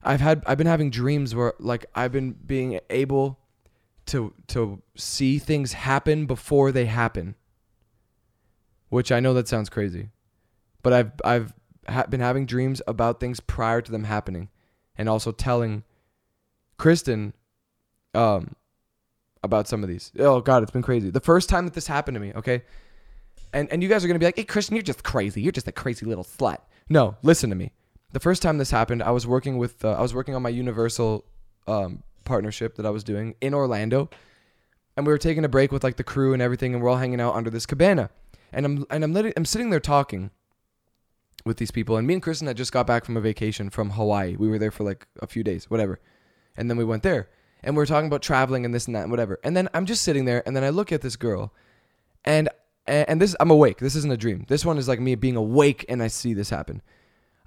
[0.04, 3.40] I've had I've been having dreams where like I've been being able
[4.08, 7.36] to to see things happen before they happen
[8.90, 10.10] which I know that sounds crazy
[10.82, 11.54] but I've I've
[11.90, 14.50] ha- been having dreams about things prior to them happening
[14.98, 15.84] and also telling
[16.78, 17.34] Kristen
[18.14, 18.56] um
[19.44, 20.12] about some of these.
[20.20, 21.10] Oh god, it's been crazy.
[21.10, 22.64] The first time that this happened to me, okay?
[23.54, 25.42] And and you guys are going to be like, "Hey Kristen, you're just crazy.
[25.42, 27.72] You're just a crazy little slut." No, listen to me.
[28.18, 30.50] The first time this happened, I was working with uh, I was working on my
[30.50, 31.24] Universal
[31.68, 34.10] um, partnership that I was doing in Orlando.
[34.96, 36.98] And we were taking a break with like the crew and everything and we're all
[36.98, 38.10] hanging out under this cabana.
[38.52, 40.32] And I'm and I'm I'm sitting there talking
[41.46, 43.92] with these people and me and Kristen had just got back from a vacation from
[43.92, 44.36] Hawaii.
[44.36, 46.00] We were there for like a few days, whatever.
[46.58, 47.30] And then we went there
[47.62, 49.40] and we are talking about traveling and this and that and whatever.
[49.44, 51.54] And then I'm just sitting there, and then I look at this girl,
[52.26, 52.50] and
[52.88, 53.78] and this I'm awake.
[53.78, 54.46] This isn't a dream.
[54.48, 56.82] This one is like me being awake, and I see this happen.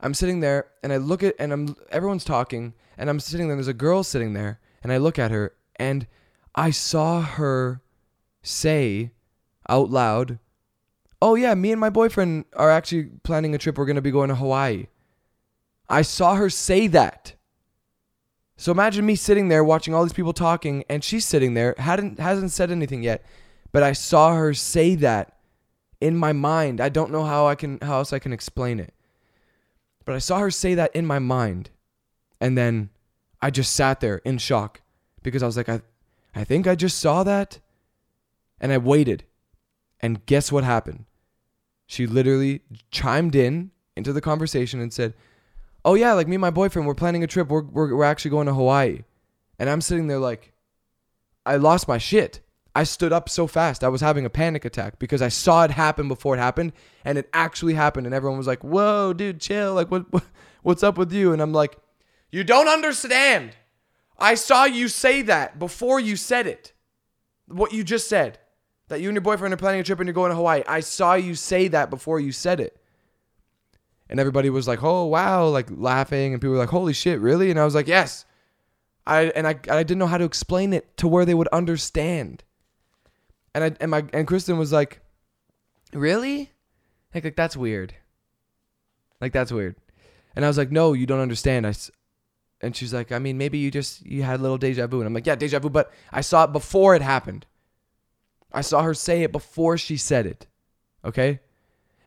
[0.01, 3.55] I'm sitting there, and I look at, and I'm everyone's talking, and I'm sitting there.
[3.55, 6.07] And there's a girl sitting there, and I look at her, and
[6.55, 7.83] I saw her
[8.43, 9.13] say
[9.69, 10.39] out loud,
[11.21, 13.77] "Oh yeah, me and my boyfriend are actually planning a trip.
[13.77, 14.87] We're gonna be going to Hawaii."
[15.89, 17.35] I saw her say that.
[18.57, 22.21] So imagine me sitting there watching all these people talking, and she's sitting there, hadn't
[22.21, 23.25] hasn't said anything yet,
[23.73, 25.39] but I saw her say that
[26.01, 26.81] in my mind.
[26.81, 28.95] I don't know how I can how else I can explain it.
[30.05, 31.71] But I saw her say that in my mind.
[32.41, 32.91] And then
[33.43, 34.81] I just sat there in shock
[35.23, 35.83] because I was like, I
[36.35, 37.59] I think I just saw that.
[38.61, 39.25] And I waited.
[40.01, 41.05] And guess what happened?
[41.87, 45.15] She literally chimed in into the conversation and said,
[45.85, 47.49] oh yeah, like me and my boyfriend, we're planning a trip.
[47.49, 49.03] We're, we're, we're actually going to Hawaii.
[49.59, 50.53] And I'm sitting there like,
[51.45, 52.41] I lost my shit.
[52.75, 53.83] I stood up so fast.
[53.83, 56.73] I was having a panic attack because I saw it happen before it happened
[57.05, 58.07] and it actually happened.
[58.07, 59.75] And everyone was like, whoa, dude, chill.
[59.75, 60.25] Like, what, what
[60.63, 61.33] what's up with you?
[61.33, 61.77] And I'm like,
[62.31, 63.57] you don't understand.
[64.19, 66.73] I saw you say that before you said it.
[67.47, 68.39] What you just said.
[68.89, 70.63] That you and your boyfriend are planning a trip and you're going to Hawaii.
[70.67, 72.77] I saw you say that before you said it
[74.11, 77.51] and everybody was like, "Oh wow!" like laughing, and people were like, "Holy shit, really?"
[77.51, 78.27] And I was like, "Yes."
[79.07, 82.43] I and I I didn't know how to explain it to where they would understand.
[83.55, 85.01] And I and my and Kristen was like,
[85.93, 86.53] "Really?"
[87.15, 87.95] Like like that's weird.
[89.21, 89.77] Like that's weird.
[90.37, 91.75] And I was like, "No, you don't understand." I
[92.61, 95.07] and she's like, "I mean, maybe you just you had a little deja vu." And
[95.07, 97.47] I'm like, "Yeah, deja vu, but I saw it before it happened.
[98.53, 100.47] I saw her say it before she said it."
[101.05, 101.41] Okay?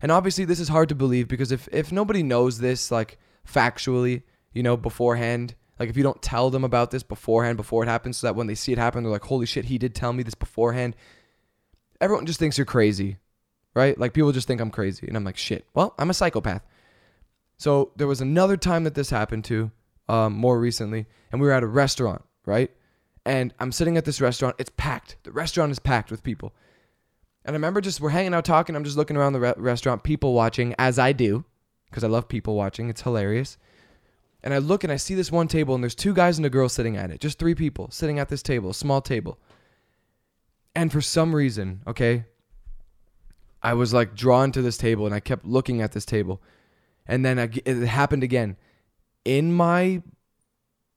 [0.02, 4.24] And obviously this is hard to believe because if if nobody knows this like factually,
[4.54, 8.18] you know, beforehand, like if you don't tell them about this beforehand before it happens
[8.18, 10.24] so that when they see it happen they're like, "Holy shit, he did tell me
[10.24, 10.96] this beforehand."
[12.02, 13.18] Everyone just thinks you're crazy.
[13.76, 13.98] Right?
[13.98, 15.66] Like people just think I'm crazy and I'm like, "Shit.
[15.74, 16.62] Well, I'm a psychopath."
[17.58, 19.72] So there was another time that this happened to
[20.08, 22.70] um, more recently, and we were at a restaurant, right?
[23.26, 24.58] And I'm sitting at this restaurant.
[24.60, 25.18] It's packed.
[25.24, 26.54] The restaurant is packed with people.
[27.46, 28.76] And I remember just we're hanging out talking.
[28.76, 31.46] I'm just looking around the re- restaurant, people watching, as I do,
[31.90, 32.90] because I love people watching.
[32.90, 33.58] It's hilarious.
[34.44, 36.50] And I look and I see this one table, and there's two guys and a
[36.50, 37.22] girl sitting at it.
[37.22, 39.40] Just three people sitting at this table, small table.
[40.76, 42.26] And for some reason, okay,
[43.62, 46.42] I was like drawn to this table, and I kept looking at this table.
[47.06, 48.58] And then I, it happened again.
[49.26, 50.02] In my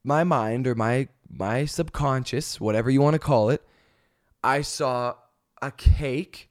[0.02, 3.62] my mind or my my subconscious, whatever you want to call it,
[4.42, 5.14] I saw
[5.60, 6.50] a cake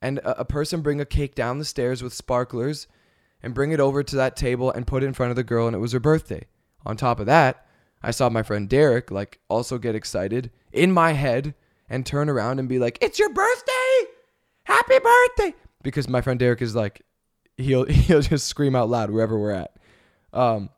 [0.00, 2.86] and a, a person bring a cake down the stairs with sparklers
[3.42, 5.66] and bring it over to that table and put it in front of the girl
[5.66, 6.46] and it was her birthday.
[6.86, 7.66] On top of that,
[8.02, 11.54] I saw my friend Derek like also get excited in my head
[11.88, 14.10] and turn around and be like, "It's your birthday!
[14.64, 17.02] Happy birthday!" Because my friend Derek is like
[17.56, 19.76] he'll he'll just scream out loud wherever we're at.
[20.32, 20.70] Um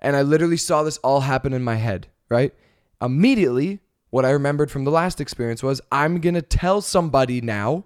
[0.00, 2.54] and I literally saw this all happen in my head, right?
[3.00, 3.80] Immediately,
[4.10, 7.84] what I remembered from the last experience was I'm to tell somebody now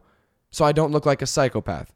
[0.51, 1.93] so I don't look like a psychopath.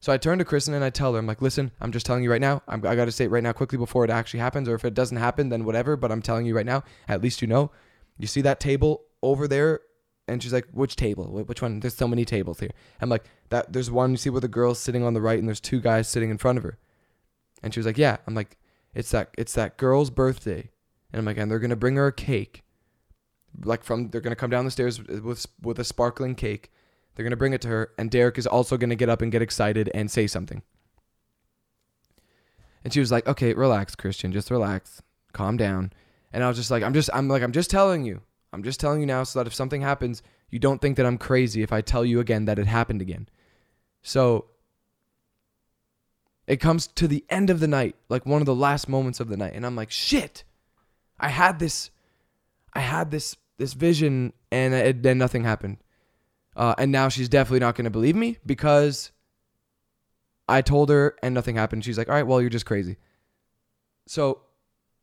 [0.00, 2.22] So I turn to Kristen and I tell her, I'm like, listen, I'm just telling
[2.22, 2.62] you right now.
[2.68, 4.68] I'm, I got to say it right now quickly before it actually happens.
[4.68, 5.96] Or if it doesn't happen, then whatever.
[5.96, 7.72] But I'm telling you right now, at least you know.
[8.16, 9.80] You see that table over there?
[10.26, 11.24] And she's like, which table?
[11.24, 11.80] Which one?
[11.80, 12.70] There's so many tables here.
[13.00, 13.72] I'm like, that.
[13.72, 16.06] there's one, you see where the girl's sitting on the right and there's two guys
[16.08, 16.78] sitting in front of her.
[17.62, 18.18] And she was like, yeah.
[18.26, 18.58] I'm like,
[18.94, 20.70] it's that, it's that girl's birthday.
[21.12, 22.62] And I'm like, and they're to bring her a cake
[23.64, 26.70] like from they're gonna come down the stairs uh, with with a sparkling cake.
[27.14, 29.42] They're to bring it to her, and Derek is also to get up and get
[29.42, 30.62] excited and say something.
[32.84, 34.32] And she was like, "Okay, relax, Christian.
[34.32, 35.02] Just relax.
[35.32, 35.92] Calm down."
[36.32, 38.22] And I was just like, "I'm just I'm like I'm just telling you.
[38.52, 41.18] I'm just telling you now so that if something happens, you don't think that I'm
[41.18, 43.28] crazy if I tell you again that it happened again."
[44.02, 44.46] So
[46.46, 49.28] it comes to the end of the night, like one of the last moments of
[49.28, 50.44] the night, and I'm like, "Shit.
[51.20, 51.90] I had this
[52.72, 55.78] I had this this vision and then nothing happened."
[56.58, 59.12] Uh, and now she's definitely not going to believe me because
[60.48, 61.84] I told her and nothing happened.
[61.84, 62.96] She's like, all right, well, you're just crazy.
[64.08, 64.40] So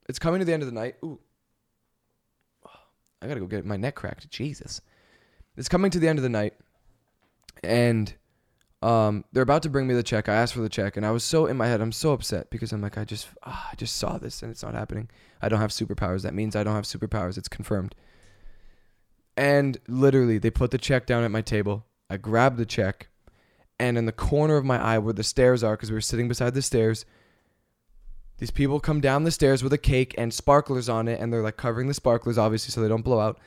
[0.10, 0.96] it's coming to the end of the night.
[1.04, 1.20] Ooh.
[3.22, 4.30] I got to go get my neck cracked.
[4.30, 4.82] Jesus.
[5.58, 6.54] It's coming to the end of the night.
[7.64, 8.14] And
[8.82, 10.28] um, they're about to bring me the check.
[10.28, 11.82] I asked for the check and I was so in my head.
[11.82, 14.64] I'm so upset because I'm like, I just, ah, I just saw this and it's
[14.64, 15.10] not happening.
[15.42, 16.24] I don't have superpowers.
[16.24, 17.38] That means I don't have superpowers.
[17.38, 17.96] It's confirmed.
[19.38, 21.86] And literally, they put the check down at my table.
[22.10, 23.10] I grabbed the check,
[23.80, 26.28] and in the corner of my eye where the stairs are, because we were sitting
[26.28, 27.06] beside the stairs,
[28.38, 31.42] these people come down the stairs with a cake and sparklers on it, and they're
[31.44, 33.40] like covering the sparklers, obviously, so they don't blow out.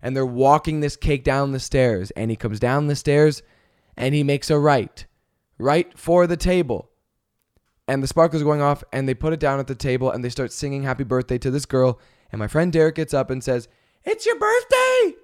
[0.00, 3.42] And they're walking this cake down the stairs, and he comes down the stairs,
[3.96, 5.04] and he makes a right,
[5.58, 6.90] right for the table.
[7.88, 10.24] And the sparklers are going off, and they put it down at the table, and
[10.24, 11.98] they start singing happy birthday to this girl.
[12.30, 13.68] And my friend Derek gets up and says,
[14.04, 15.16] It's your birthday!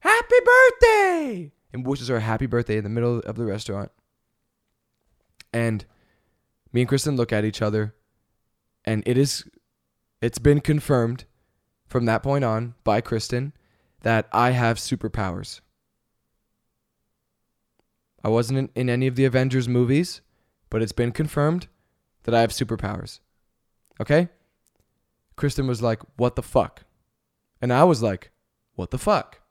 [0.00, 1.52] Happy birthday!
[1.72, 3.90] And wishes her a happy birthday in the middle of the restaurant.
[5.52, 5.84] And
[6.72, 7.94] me and Kristen look at each other,
[8.88, 9.44] and it is,
[10.22, 11.26] it's been confirmed
[11.86, 13.52] from that point on by Kristen
[14.00, 15.60] that I have superpowers.
[18.24, 20.22] I wasn't in, in any of the Avengers movies,
[20.70, 21.68] but it's been confirmed
[22.22, 23.20] that I have superpowers.
[24.00, 24.30] Okay?
[25.36, 26.84] Kristen was like, What the fuck?
[27.60, 28.30] And I was like,
[28.74, 29.42] What the fuck?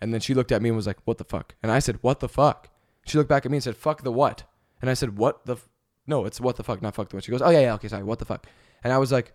[0.00, 1.56] And then she looked at me and was like, What the fuck?
[1.60, 2.68] And I said, What the fuck?
[3.04, 4.44] She looked back at me and said, Fuck the what?
[4.80, 5.54] And I said, What the?
[5.54, 5.68] F-?
[6.06, 7.24] No, it's what the fuck, not fuck the what.
[7.24, 8.46] She goes, Oh, yeah, yeah, okay, sorry, what the fuck?
[8.86, 9.32] And I was like,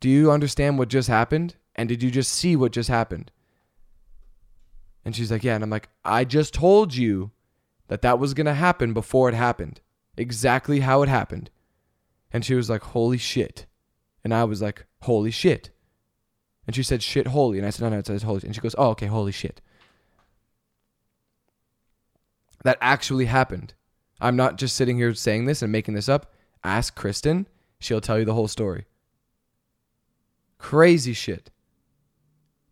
[0.00, 1.56] Do you understand what just happened?
[1.74, 3.32] And did you just see what just happened?
[5.02, 5.54] And she's like, Yeah.
[5.54, 7.30] And I'm like, I just told you
[7.88, 9.80] that that was going to happen before it happened.
[10.18, 11.48] Exactly how it happened.
[12.30, 13.64] And she was like, Holy shit.
[14.22, 15.70] And I was like, Holy shit.
[16.66, 17.56] And she said, shit, holy.
[17.56, 18.42] And I said, no, no, it says holy.
[18.42, 19.60] And she goes, oh, okay, holy shit.
[22.64, 23.74] That actually happened.
[24.20, 26.34] I'm not just sitting here saying this and making this up.
[26.64, 27.46] Ask Kristen.
[27.78, 28.86] She'll tell you the whole story.
[30.58, 31.50] Crazy shit.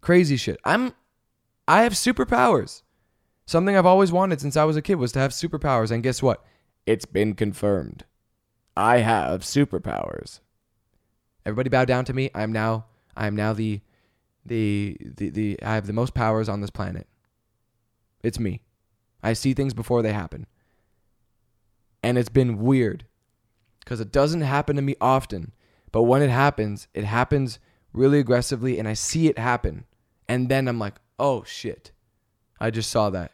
[0.00, 0.58] Crazy shit.
[0.64, 0.94] I'm
[1.66, 2.82] I have superpowers.
[3.46, 6.22] Something I've always wanted since I was a kid was to have superpowers and guess
[6.22, 6.44] what?
[6.86, 8.04] It's been confirmed.
[8.76, 10.40] I have superpowers.
[11.46, 12.30] Everybody bow down to me.
[12.34, 12.86] I am now
[13.16, 13.80] I am now the,
[14.44, 17.06] the the the I have the most powers on this planet.
[18.22, 18.62] It's me.
[19.22, 20.46] I see things before they happen.
[22.02, 23.04] And it's been weird
[23.84, 25.52] cuz it doesn't happen to me often,
[25.92, 27.58] but when it happens, it happens
[27.92, 29.84] really aggressively and I see it happen.
[30.28, 31.92] And then I'm like, "Oh shit.
[32.60, 33.32] I just saw that."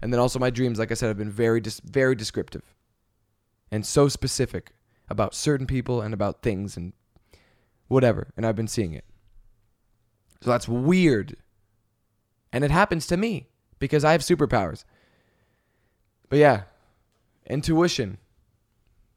[0.00, 2.74] And then also my dreams, like I said, have been very very descriptive
[3.70, 4.72] and so specific
[5.08, 6.92] about certain people and about things and
[7.88, 8.32] whatever.
[8.36, 9.04] And I've been seeing it.
[10.42, 11.36] So that's weird.
[12.52, 14.84] And it happens to me because I have superpowers.
[16.28, 16.62] But yeah,
[17.46, 18.18] intuition,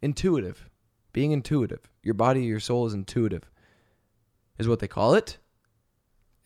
[0.02, 0.70] intuitive,
[1.14, 1.90] being intuitive.
[2.04, 3.50] Your body, your soul is intuitive,
[4.58, 5.38] is what they call it.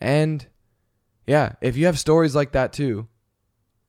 [0.00, 0.46] And
[1.26, 3.08] yeah, if you have stories like that too,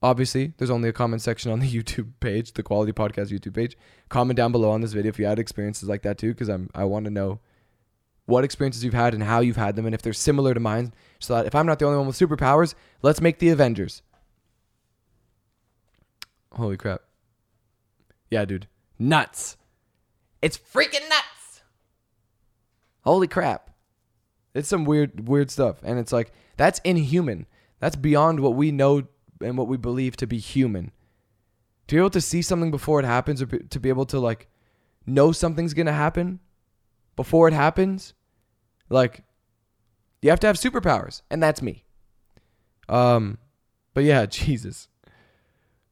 [0.02, 3.76] obviously there's only a comment section on the YouTube page, the Quality Podcast YouTube page.
[4.08, 6.70] Comment down below on this video if you had experiences like that too, because I'm
[6.74, 7.40] I want to know
[8.26, 10.92] what experiences you've had and how you've had them, and if they're similar to mine,
[11.20, 14.02] so that if I'm not the only one with superpowers, let's make the Avengers.
[16.52, 17.02] Holy crap.
[18.30, 18.66] Yeah, dude.
[18.98, 19.56] Nuts.
[20.42, 21.62] It's freaking nuts.
[23.02, 23.70] Holy crap.
[24.54, 25.80] It's some weird weird stuff.
[25.82, 27.46] And it's like that's inhuman.
[27.78, 29.02] That's beyond what we know
[29.40, 30.92] and what we believe to be human.
[31.88, 34.48] To be able to see something before it happens or to be able to like
[35.06, 36.40] know something's going to happen
[37.14, 38.14] before it happens,
[38.88, 39.22] like
[40.22, 41.84] you have to have superpowers, and that's me.
[42.88, 43.38] Um
[43.94, 44.88] but yeah, Jesus.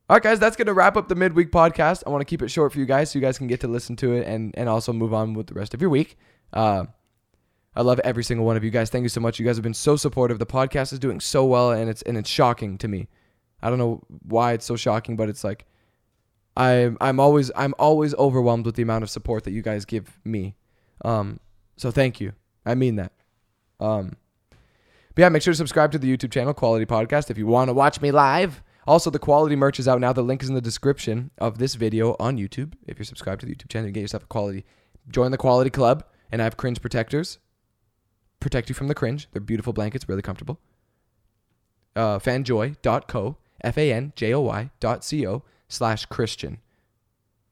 [0.07, 2.03] All right, guys, that's going to wrap up the midweek podcast.
[2.07, 3.69] I want to keep it short for you guys so you guys can get to
[3.69, 6.19] listen to it and, and also move on with the rest of your week.
[6.53, 6.85] Uh,
[7.75, 8.91] I love every single one of you guys.
[8.91, 9.39] Thank you so much.
[9.39, 10.39] You guys have been so supportive.
[10.39, 13.09] The podcast is doing so well, and it's and it's shocking to me.
[13.63, 15.65] I don't know why it's so shocking, but it's like
[16.55, 20.21] I'm I'm always I'm always overwhelmed with the amount of support that you guys give
[20.23, 20.55] me.
[21.03, 21.41] Um,
[21.79, 22.35] so thank you.
[22.67, 23.13] I mean that.
[23.81, 24.17] Um,
[25.15, 27.71] but yeah, make sure to subscribe to the YouTube channel Quality Podcast if you want
[27.71, 30.13] to watch me live Also, the quality merch is out now.
[30.13, 32.75] The link is in the description of this video on YouTube.
[32.87, 34.65] If you're subscribed to the YouTube channel, you get yourself a quality.
[35.09, 37.39] Join the quality club, and I have cringe protectors.
[38.41, 39.29] Protect you from the cringe.
[39.33, 40.61] They're beautiful blankets, really comfortable.
[41.97, 46.59] Uh, fanjoy.co, F A N J O Y dot C O slash Christian.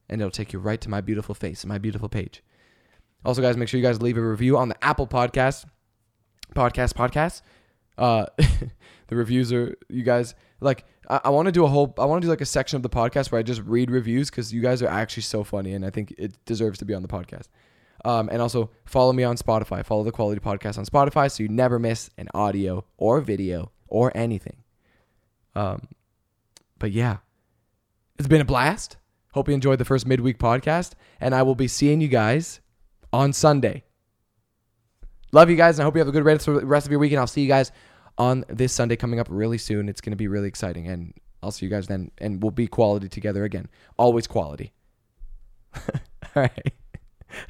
[0.09, 2.43] And it'll take you right to my beautiful face, and my beautiful page.
[3.25, 5.65] Also, guys, make sure you guys leave a review on the Apple Podcast,
[6.53, 7.41] podcast, podcast.
[7.97, 8.25] Uh,
[9.07, 10.85] the reviews are you guys like.
[11.09, 11.93] I, I want to do a whole.
[11.97, 14.29] I want to do like a section of the podcast where I just read reviews
[14.29, 17.01] because you guys are actually so funny, and I think it deserves to be on
[17.01, 17.47] the podcast.
[18.05, 19.85] Um, and also follow me on Spotify.
[19.85, 24.11] Follow the Quality Podcast on Spotify so you never miss an audio or video or
[24.15, 24.57] anything.
[25.55, 25.87] Um,
[26.79, 27.17] but yeah,
[28.19, 28.97] it's been a blast.
[29.33, 32.59] Hope you enjoyed the first midweek podcast, and I will be seeing you guys
[33.11, 33.83] on Sunday.
[35.33, 37.11] Love you guys, and I hope you have a good rest of your week.
[37.11, 37.71] And I'll see you guys
[38.19, 39.89] on this Sunday coming up really soon.
[39.89, 42.67] It's going to be really exciting, and I'll see you guys then, and we'll be
[42.67, 43.67] quality together again.
[43.97, 44.71] Always quality.
[45.75, 45.83] All
[46.35, 46.73] right.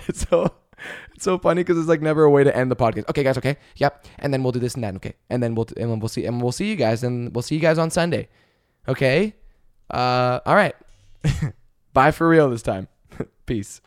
[0.07, 0.49] It's so
[1.13, 3.09] it's so funny because it's like never a way to end the podcast.
[3.09, 3.37] Okay, guys.
[3.37, 3.57] Okay.
[3.75, 4.05] Yep.
[4.19, 4.95] And then we'll do this and that.
[4.95, 5.13] Okay.
[5.29, 7.55] And then we'll and then we'll see and we'll see you guys and we'll see
[7.55, 8.29] you guys on Sunday.
[8.87, 9.35] Okay.
[9.91, 10.39] Uh.
[10.45, 10.73] All right.
[11.93, 12.87] Bye for real this time.
[13.45, 13.81] Peace.